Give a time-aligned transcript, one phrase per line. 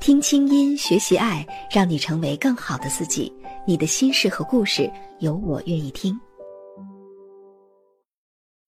[0.00, 3.32] 听清音，学习爱，让你成为更好的自己。
[3.66, 6.18] 你的心事和故事，有我愿意听。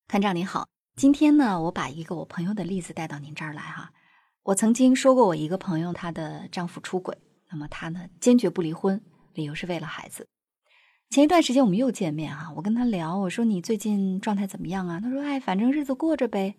[0.09, 0.67] 团长您好，
[0.97, 3.91] 今天呢，我把一个我朋友的例子带到您这儿来哈。
[4.43, 7.17] 我曾经说过，我一个朋友她的丈夫出轨，
[7.51, 9.01] 那么她呢坚决不离婚，
[9.35, 10.27] 理由是为了孩子。
[11.11, 15.01] 前一段时间我们又见面哈，我跟他聊，我说你最近状态怎么样啊？
[15.01, 16.55] 他说哎，反正日子过着呗。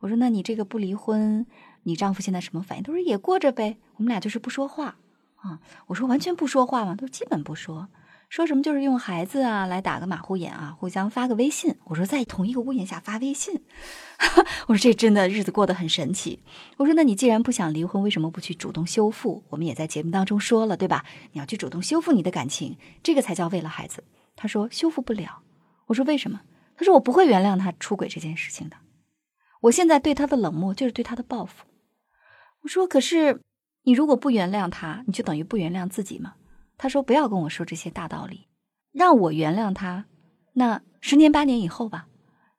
[0.00, 1.46] 我说那你这个不离婚？
[1.86, 2.82] 你丈夫现在什么反应？
[2.82, 4.96] 他说也过着呗，我们俩就是不说话
[5.36, 5.60] 啊。
[5.86, 6.96] 我说完全不说话嘛？
[6.96, 7.86] 他说基本不说，
[8.28, 11.76] 说什么就是用孩子啊来打个马虎眼啊，互相发个微信。
[11.84, 13.62] 我说在同一个屋檐下发微信，
[14.66, 16.42] 我说这真的日子过得很神奇。
[16.76, 19.44] 我说那你既然不想离婚，为什么不去主动修复？
[19.50, 21.04] 我们也在节目当中说了，对吧？
[21.30, 24.02] 你要去主动修复你的感情，这个才叫为了孩子。
[24.34, 25.42] 他说修复不了。
[25.86, 26.40] 我说为什么？
[26.76, 28.76] 他说我不会原谅他出轨这件事情的。
[29.62, 31.64] 我现在对他的冷漠就是对他的报复。
[32.66, 33.40] 我说：“可是，
[33.84, 36.34] 你如果不原谅他，你就等于不原谅自己吗？”
[36.76, 38.48] 他说：“不要跟我说这些大道理，
[38.90, 40.06] 让我原谅他，
[40.54, 42.08] 那十年八年以后吧。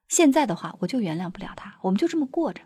[0.08, 2.62] 现在的话，我就原谅不了他，我们就这么过着。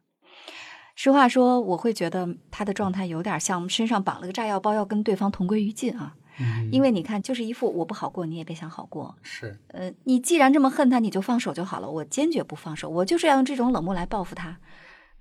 [0.95, 6.15] 实话说，我会觉得他的状态有点像身上绑了个炸药包，要跟对方同归于尽啊。
[6.71, 9.17] 因为你看，就是一副我不好过，你也别想好过。
[9.23, 11.91] 是，呃，你既然这么恨他，你就放手就好了。
[11.91, 14.61] 我坚决不放手，我就是要用这种冷漠来报复他。”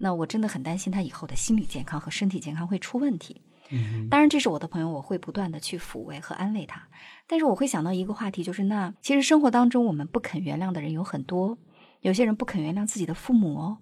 [0.04, 3.42] 那我真的很担心他以后的心理健康和身体健康会出问题。
[3.70, 6.90] 嗯，当然这是我的朋友，我会不断的去抚慰和安慰他。
[7.28, 11.58] 但是我会想到一个话题，就是那其实生活当中我们不肯原谅的人有很多，
[12.02, 13.78] 有些人不肯原谅自己的父母哦，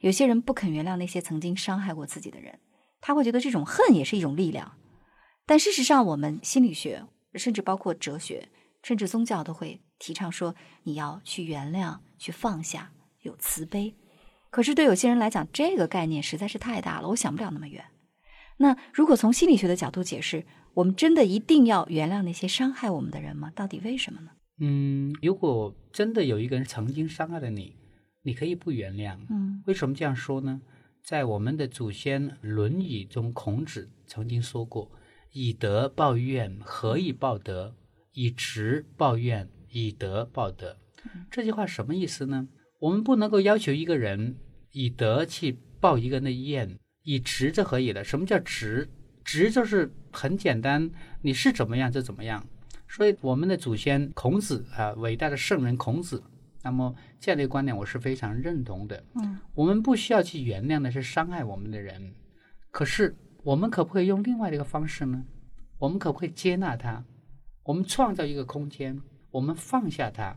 [0.00, 2.58] 有些人不肯原谅那些曾经伤害过自己的人，
[3.00, 4.72] 他会觉得这种恨也是一种力量。
[5.46, 8.48] 但事实上，我们心理学，甚至包括哲学，
[8.82, 12.90] 甚至宗教都会提倡说，你要去原谅，去放下，
[13.22, 13.94] 有慈悲。
[14.50, 17.84] 可是对有些人来讲，这个概念实在是太大了，我想不了那么远。
[18.58, 20.44] 那如果从心理学的角度解释，
[20.74, 23.50] 我们真的一定要原谅那些伤害我们的人吗？
[23.54, 24.30] 到底为什么呢？
[24.58, 27.76] 嗯，如果真的有一个人曾经伤害了你，
[28.22, 29.16] 你可以不原谅。
[29.30, 30.60] 嗯，为什么这样说呢？
[31.02, 34.92] 在我们的祖先《论语》中，孔子曾经说过
[35.32, 37.74] ：“以德报怨，何以报德？
[38.12, 40.76] 以直报怨，以德报德。”
[41.30, 42.48] 这句话什么意思呢？
[42.80, 44.34] 我们不能够要求一个人
[44.72, 48.02] 以德去报一个人的怨，以直就可以了。
[48.02, 48.88] 什么叫直？
[49.22, 50.90] 直就是很简单，
[51.22, 52.44] 你是怎么样就怎么样。
[52.88, 56.20] 所以我们的祖先孔子啊，伟大的圣人孔子，
[56.62, 59.04] 那么这样的观点我是非常认同的。
[59.14, 62.12] 嗯，我们不需要去原谅那些伤害我们的人，
[62.70, 63.14] 可是
[63.44, 65.22] 我们可不可以用另外的一个方式呢？
[65.78, 67.04] 我们可不可以接纳他？
[67.62, 70.36] 我们创造一个空间，我们放下他。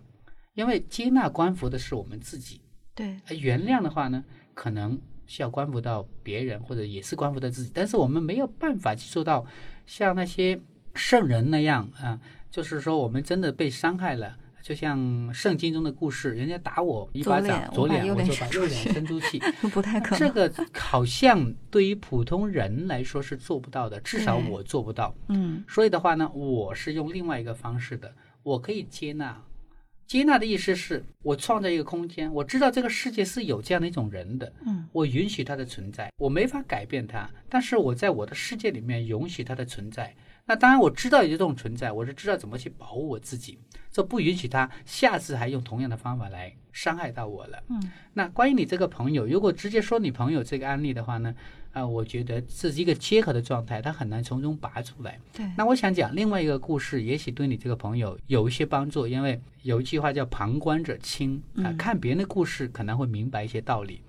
[0.53, 2.61] 因为接纳关服的是我们自己，
[2.93, 7.71] 对，而原谅的话呢，可能需要关服到别人，或者也是关服到自己。
[7.73, 9.45] 但是我们没有办法去做到
[9.85, 10.59] 像那些
[10.93, 12.19] 圣人那样啊，
[12.51, 19.39] 就是说我们真的被伤害了，就像圣经中的故事，人家打我一巴掌，左脸我就把右脸伸出去，
[19.73, 20.19] 不太可能。
[20.19, 25.15] 这个好像对于普通人来说是做不到的，至少我做不到。
[25.29, 29.41] 嗯，所以的话呢，我是用另外一个方式的，我可以接纳。
[30.13, 40.13] 接纳的意思是我创造一个空间，我知道这个世界是有这样的一种人的，嗯，我允许他的存在，我没法改变他，但是我在我的世界里面允许他的存在。
[40.45, 43.57] 那当然我知道有这种存在，我是知道怎么去保护我自己，
[43.91, 47.63] 这不允许他下次还用同样的方法来伤害到我了。
[47.69, 51.33] 嗯，那关于你这个朋友，如果直接说你朋友这个案例的话呢？
[51.73, 55.19] 啊，我觉得这是一个结合的状态，他很难从中拔出来。
[55.33, 64.01] 对，那我想讲另外一个故事，也许对你这个朋友有一些帮助，因为有一句话叫“旁观者清”，啊，看别人的故事可能会明白一些道理。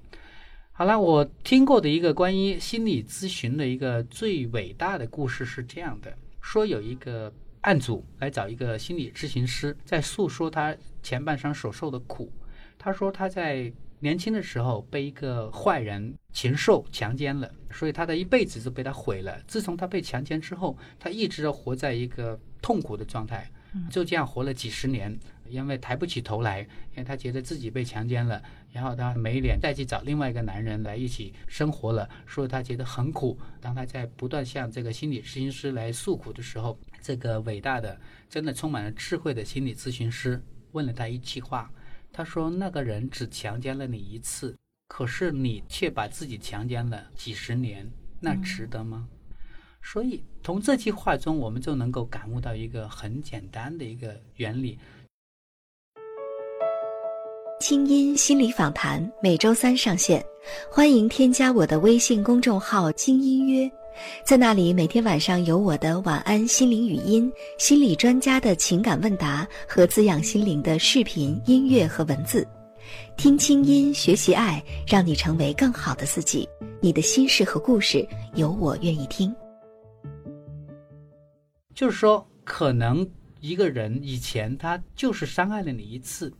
[0.72, 6.14] 好了，我听过的一个关于心理咨询的一个最伟大的故事是这样的：
[6.44, 7.32] 说有一个
[7.62, 12.30] 案主来找一个心理咨询师，在诉说他前半生所受的苦。
[12.78, 13.72] 他说他在。
[14.00, 19.40] 年轻的时候被一个坏人禽兽强奸了，所以他的一辈子就被他毁了。
[19.46, 23.50] 自从他被强奸之后，他一直都活在一个痛苦的状态，
[23.88, 25.18] 就这样活了几十年。
[25.48, 28.42] 因为抬不起头来，因为她觉得自己被强奸了，
[28.72, 33.38] 然后她没脸再去找另外一个男人来一起生活了，所以她觉得很苦。
[33.60, 37.98] 当她在不断向这个心理咨询师来诉苦的时候，这个伟大的、
[38.28, 40.42] 真的充满了智慧的心理咨询师
[40.72, 41.70] 问了她一句话，
[42.12, 44.56] 他说：“那个人只强奸了你一次，
[44.88, 47.90] 可是你却把自己强奸了几十年，
[48.20, 49.08] 那值得吗？”
[49.82, 54.78] 所以，从这句话中，我们就能够感悟到一个很简单的一个原理。
[57.64, 60.22] 清音心理访谈每周三上线，
[60.70, 63.70] 欢迎添加我的微信公众号“精音约”，
[64.22, 72.46] 在那里每天晚上有我的晚安心灵语音、心理专家的情感问答和滋养心灵的视频、音乐和文字。
[73.16, 76.46] 听清音，学习爱，让你成为更好的自己。
[76.82, 79.34] 你的心事和故事，有我愿意听。
[81.74, 83.08] 就是说，可能
[83.40, 86.30] 一个人以前他就是伤害了你一次，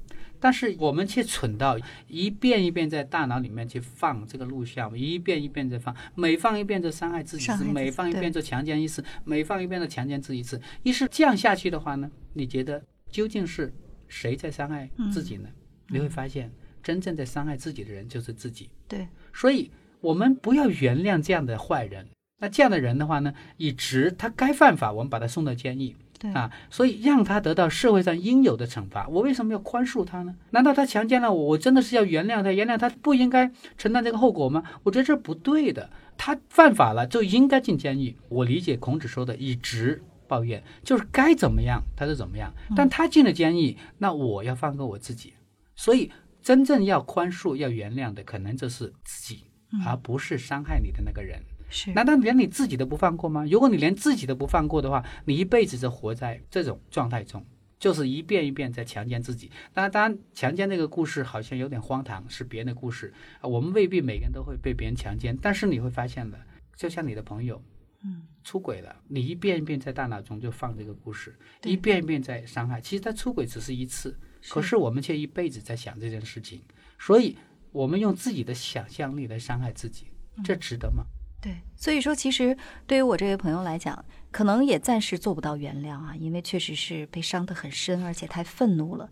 [0.44, 1.75] 但是我们却蠢到
[2.06, 10.61] 一遍一遍在大脑里面去放这个录像，一遍一遍在放，每放一遍就伤害自己一次，每放一遍就强奸一次，每放一遍就强奸自己一次。
[10.82, 13.73] 一是这样下去的话呢，你觉得究竟是
[14.06, 15.49] 谁在伤害自己呢？
[15.88, 16.52] 你会发现，
[16.82, 18.69] 真正在伤害自己的人就是自己。
[18.87, 19.70] 对，所以
[20.02, 22.06] 我们不要原谅这样的坏人。
[22.38, 29.06] 那这样的人的话呢，以直他该犯法，我们把他送到监狱，对啊，所以让他得到社会上应有的惩罚。
[29.08, 30.34] 我为什么要宽恕他呢？
[30.50, 32.52] 难道他强奸了我，我真的是要原谅他？
[32.52, 34.62] 原谅他不应该承担这个后果吗？
[34.82, 35.90] 我觉得这不对的。
[36.16, 38.16] 他犯法了就应该进监狱。
[38.28, 42.55] 我理解孔子说的以直报怨，就是该怎么样他就怎么样。
[42.76, 45.34] 但他进了监狱，那我要放过我自己。
[45.75, 49.44] 所以真正要宽恕、要原谅的，可能就是自己，
[49.84, 51.43] 而不是伤害你的那个人。
[51.69, 53.44] 是，难道连你自己都不放过吗？
[53.50, 57.44] 如果你连自己都不放过的话，你一辈子就活在这种状态中，
[57.78, 59.50] 就是一遍一遍在强奸自己。
[59.72, 63.49] 当然，当然，强奸这个故事好像有点荒唐，是别人的故事啊。
[63.49, 66.38] 我们未必每个人都会被别人强奸，但是你会发现的，
[66.76, 67.62] 就像你的朋友，
[68.02, 71.34] 嗯，出轨了，你一遍一遍在大脑中就放这个故事，
[71.64, 72.81] 一遍一遍在伤害。
[72.81, 74.16] 其实他出轨只是一次，
[74.49, 76.62] 可是我们却一辈子在想这件事情，
[76.99, 77.37] 所以
[77.72, 80.06] 我们用自己的想象力来伤害自己，
[80.44, 81.05] 这值得吗？
[81.44, 82.56] 对，所以说，其实
[82.87, 89.11] 对于我这位朋友来讲，可能也暂时做不到原谅啊，因为确实是被伤得很深，而且太愤怒了。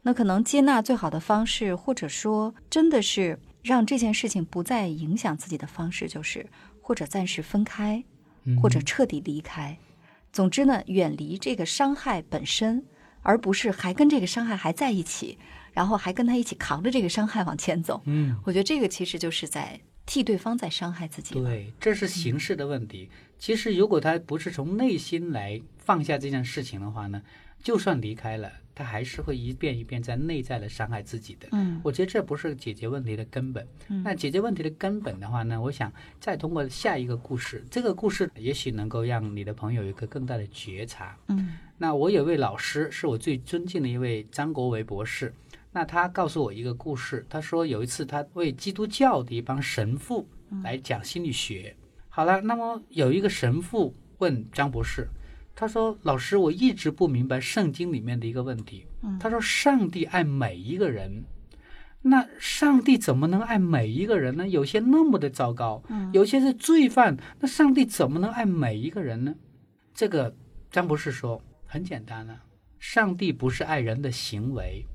[0.00, 6.46] 那可能接纳最好的方式，或者说真的是让这件事情不再影响自己的方式，就是
[6.80, 8.02] 或者暂时分开，
[8.62, 9.76] 或者彻底离开。
[10.32, 12.82] 总之呢，远离这个伤害本身，
[13.20, 15.38] 而不是还跟这个伤害还在一起，
[15.74, 18.00] 然后还跟他一起扛着这个伤害往前走。
[18.06, 19.78] 嗯，我觉得这个其实就是在。
[20.06, 23.08] 替对方在伤害自己，对，这是形式的问题。
[23.38, 27.22] 其实，如果他不是从内心来放下这件事情的话呢，
[27.62, 31.48] 就算离开了，他还是会一遍一遍在内在的伤害自己的。
[31.52, 33.66] 嗯，我觉得这不是解决问题的根本。
[33.88, 41.16] 嗯那解决问题的根本的话呢，我想再通过下一个故事，这个故事也许能够让你的朋友有一个更大的觉察。
[41.28, 45.34] 嗯，那我有位老师是我最尊敬的一位张国维博士。
[45.74, 50.24] 那他告诉我一个故事，他说有一次他为基督教的一帮神父
[50.62, 51.76] 来讲心理学。
[52.08, 55.08] 好了，那么有一个神父问张博士，
[55.52, 58.86] 他说：“老师，我一直不明白圣经里面的一个问题。
[59.18, 61.24] 他说，上帝爱每一个人，
[62.02, 64.46] 那上帝怎么能爱每一个人呢？
[64.46, 65.82] 有些那么的糟糕，
[66.12, 69.34] 有些是罪犯，那上帝怎么能爱每一个人呢？”
[69.92, 70.32] 这个
[70.70, 72.44] 张博士说：“很简单啊，
[72.78, 74.86] 上帝不是爱人的行为。”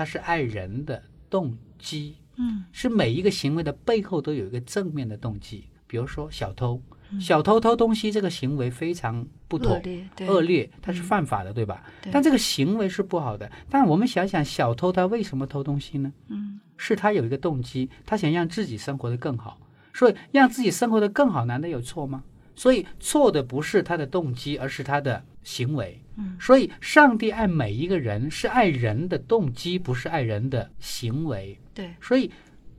[0.00, 5.64] 他是爱人的动机，嗯，是每一个行为的背后都有一个正面的动机。
[5.86, 6.80] 比如说小偷，
[7.20, 9.78] 小偷偷东西这个行为非常不妥，
[10.26, 11.84] 恶劣，它是犯法的，对吧？
[12.10, 13.52] 但这个行为是不好的。
[13.68, 16.10] 但我们想想，小偷他为什么偷东西呢？
[16.28, 19.60] 嗯，是他有一个动机，他想让自己生活的更好，
[19.92, 22.24] 所以让自己生活的更好，难道有错吗？
[22.56, 26.00] 所以错的不是他的动机，而是他的行为。
[26.16, 31.58] 嗯，所以上帝爱每一个人是爱人的动机，不是爱人的行为。
[31.74, 32.30] 对，所以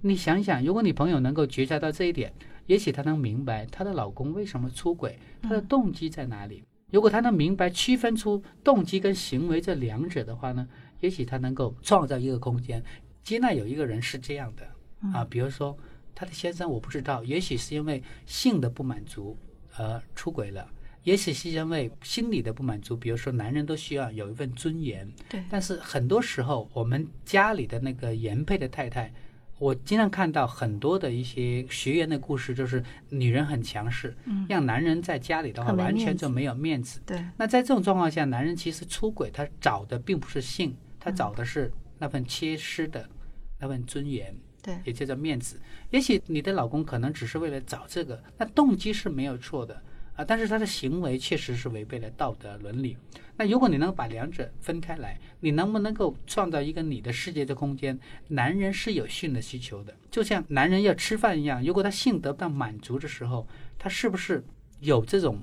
[0.02, 2.34] 你想想，如果你朋友能够觉察到这一点，
[2.68, 6.64] 也许她能明白她的老公为什么出轨，她的动机在哪里。
[6.92, 10.68] 如果她能明白区分出动机跟行为这两者的话呢，
[11.00, 12.84] 也许她能够创造一个空间，
[13.24, 15.26] 接纳有一个人是这样的啊。
[15.30, 15.78] 比如说
[16.14, 19.38] 她的先生，我不知道，也许是因为性的不满足。
[19.78, 20.70] 而出轨了，
[21.04, 22.96] 也许是因为心理的不满足。
[22.96, 25.44] 比如说，男人都需要有一份尊严，对。
[25.50, 29.12] 但是很多时候，我们家里的那个原配的太太，
[29.58, 37.02] 我经常看到很多的一些学员的故事，就是女人很强势，嗯，让男人在家里的话完全就没有面子。
[37.06, 37.24] 对。
[37.38, 43.08] 那在这种状况下，男人其实出轨，他找的并不是性，他找的是那份缺失的
[43.60, 45.60] 那份尊严，对，也叫做面子。
[45.90, 49.82] 也许你的老公可能只是为了找这个，那动机是没有错的
[50.16, 52.98] 啊，但是他的行为确实是违背了道德伦理。
[53.38, 57.98] 那如果你能把两者分开来，你能不能够创造一个你的世界的空间？
[58.28, 63.48] 男人是有性的需求的，就像男人要吃饭一样，如果他性得不到满足的时候，
[63.80, 64.44] 他是不是
[64.80, 65.40] 有这种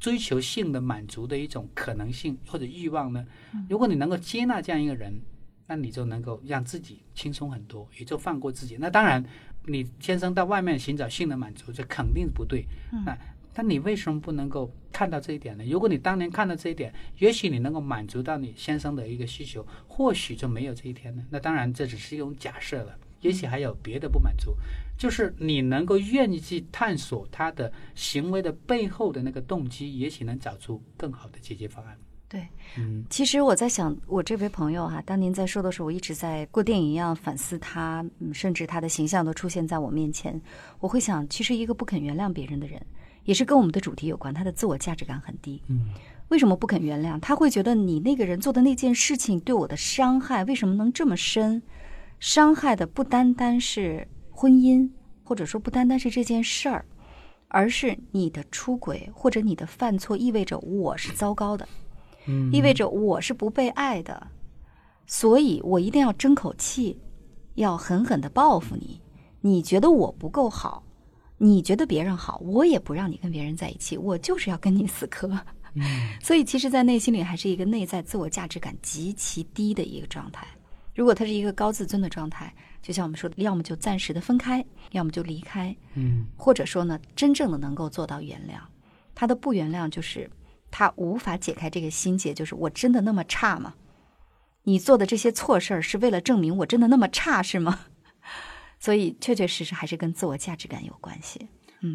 [0.00, 3.24] 追求性的满足的一种可能性或者欲望呢？
[3.68, 5.20] 如果你能够接纳这样一个人，
[5.66, 8.76] 那你就能够让自己轻松很多，也就放过自己。
[8.80, 9.24] 那当然，
[9.66, 12.66] 你天生到外面寻找性的满足，这肯定不对。
[13.04, 13.16] 那
[13.52, 15.64] 但你为什么不能够看到这一点呢？
[15.64, 21.24] 如果你当年看到这一点，也许你能够满足到你先生的一个需求，或许就没有这一天呢。
[21.30, 24.54] 那当然，这只是一种假设了，也许还有别的不满足。
[24.96, 31.96] 就是你能够愿意去探索他的行为的背后的那个动机，也许能找出更好的解决方案。
[32.28, 40.40] 对，嗯其实我在想，我这位朋友哈、当您在说的时候，我一直在过电影一样反思他，嗯甚至他的形象都出现在我面前。
[40.78, 42.80] 我会想，其实一个不肯原谅别人的人，
[43.24, 45.62] 也是跟我们的主题有关，他的自我价值感很低。
[45.68, 45.90] 嗯，
[46.28, 47.18] 为什么不肯原谅？
[47.20, 51.62] 他会觉得你那个人做的那件事情对我的伤害，为什么能这么深？
[52.18, 54.90] 伤害的不单单是婚姻，
[55.24, 56.84] 或者说不单单是这件事儿，
[57.48, 61.66] 而是你的出轨或者你的犯错，意味着我是糟糕的。
[62.26, 64.26] 嗯意味着我是不被爱的，
[65.06, 67.00] 所以我一定要争口气，
[67.54, 69.00] 要狠狠的报复你。
[69.40, 70.84] 你觉得我不够好，
[71.42, 75.26] 你觉得别人好，我也不让你跟别人在一起，我就是要跟你死磕。
[75.72, 75.82] 嗯
[76.20, 80.46] 所以，其实，在内心里还是一个内在自我价值感极其低的一个状态。
[80.94, 88.60] 如果他是一个高自尊的状态，就像我们说的，要么就暂时的分开，要么就离开，嗯或者说呢，真正的能够做到原谅。
[89.14, 90.28] 他的不原谅就是
[90.70, 93.72] 他无法解开这个心结，就是我真的那么差吗？
[94.64, 97.78] 你做的这些错事儿是为了证明我真的那么差是吗？
[98.80, 101.46] 所以，确确实实还是跟自我价值感有关系。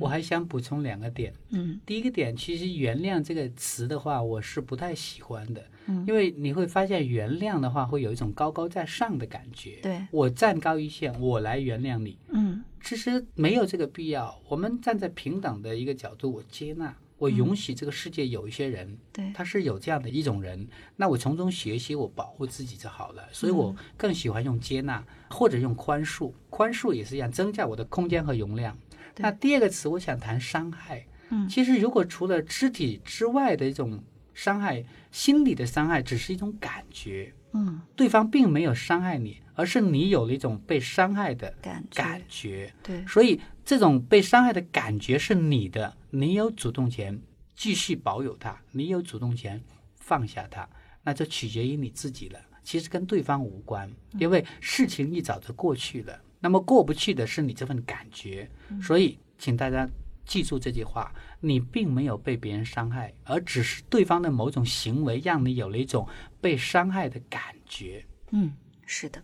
[0.01, 1.32] 我还想补充两个点。
[1.51, 9.80] 嗯第一个点，其实“原谅”这个词的话，我是不太喜欢的，嗯因为你会发现原谅的话，会有一种高高在上的感觉。
[9.84, 14.36] 对我站高一线，我来原谅你，嗯其实没有这个必要。
[14.50, 23.24] 我们站在平等的一个角度，我接纳，我允许这个世界有一些人，对他是有这样的一种人，那我从中学习，我保护自己就好了。
[23.31, 28.77] 所以我更喜欢用接纳或者用宽恕，宽恕也是一样，增加我的空间和容量。
[29.17, 31.05] 那第二个词，我想谈伤害。
[31.29, 34.03] 嗯其实如果除了肢体之外的一种
[34.34, 42.74] 伤害，心理的伤害只是一种感觉，嗯，对方并没有伤害你，而是你有了一种被伤害的感觉感觉。
[42.84, 47.22] 对所以这种被伤害的感觉是你的，你有主动权
[47.57, 49.62] 继续保有它，你有主动权
[50.00, 50.65] 放下它，
[51.03, 52.39] 那就取决于你自己了。
[52.63, 56.17] 其实跟对方无关，因为事情一早就过去了。
[56.39, 58.50] 那么过不去的是你这份感觉，
[58.81, 59.86] 所以请大家
[60.25, 66.07] 记住这句话：你并没有被别人伤害，而只是对方的某种行为让你有了一种
[66.39, 68.05] 被伤害的感觉。
[68.31, 68.53] 嗯，
[68.86, 69.22] 是的。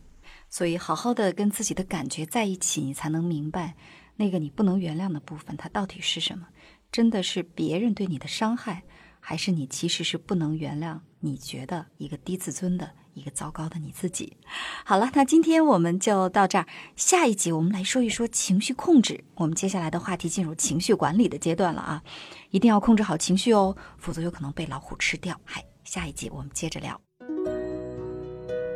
[0.50, 3.76] 所以，好好的跟自己的感觉在一起，你才能明白
[4.18, 6.46] 那个你不能原谅的部分，它到底是什么？
[6.92, 8.84] 真的是别人对你的伤害，
[9.20, 11.00] 还是你其实是不能原谅？
[11.22, 14.36] 你觉得一个低自尊的、一个糟糕的你自己？
[14.84, 16.68] 好了，那今天我们就到这儿。
[16.96, 19.24] 下一集我们来说一说情绪控制。
[19.36, 22.04] 我们接下来的话题进入情绪管理的阶段了啊，
[22.50, 25.40] 一定要控制好情绪哦，否则有可能被老虎吃掉。
[25.46, 27.00] 嗨，下一集我们接着聊。